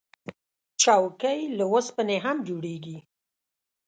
چوکۍ 0.81 1.39
له 1.57 1.63
اوسپنې 1.71 2.17
هم 2.25 2.37
جوړیږي. 2.47 2.97